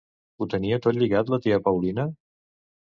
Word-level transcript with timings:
Ho 0.37 0.47
tenia 0.53 0.79
tot 0.87 0.97
lligat 1.03 1.31
la 1.35 1.41
tia 1.45 1.63
Paulina? 1.71 2.09